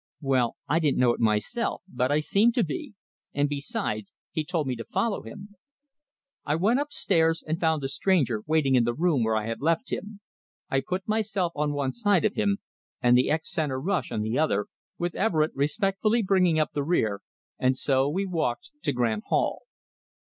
"Well, 0.21 0.55
I 0.67 0.79
didn't 0.79 0.97
know 0.97 1.13
it 1.13 1.19
myself, 1.19 1.83
but 1.87 2.11
I 2.11 2.21
seem 2.21 2.51
to 2.53 2.63
be; 2.63 2.95
and 3.35 3.47
besides, 3.47 4.15
he 4.31 4.43
told 4.43 4.65
me 4.65 4.75
to 4.77 4.83
follow 4.83 5.21
him." 5.21 5.53
I 6.43 6.55
went 6.55 6.79
upstairs, 6.79 7.43
and 7.45 7.59
found 7.59 7.83
the 7.83 7.87
stranger 7.87 8.41
waiting 8.47 8.73
in 8.73 8.83
the 8.83 8.95
room 8.95 9.23
where 9.23 9.35
I 9.35 9.45
had 9.45 9.61
left 9.61 9.93
him. 9.93 10.19
I 10.71 10.81
put 10.81 11.07
myself 11.07 11.51
on 11.55 11.73
one 11.73 11.93
side 11.93 12.25
of 12.25 12.33
him, 12.33 12.57
and 12.99 13.15
the 13.15 13.29
ex 13.29 13.51
centre 13.51 13.79
rush 13.79 14.11
on 14.11 14.21
the 14.21 14.39
other, 14.39 14.65
with 14.97 15.13
Everett 15.13 15.51
respectfully 15.53 16.23
bringing 16.23 16.57
up 16.57 16.71
the 16.71 16.81
rear, 16.83 17.21
and 17.59 17.77
so 17.77 18.09
we 18.09 18.25
walked 18.25 18.71
to 18.81 18.91
Grant 18.93 19.25
Hall. 19.27 19.61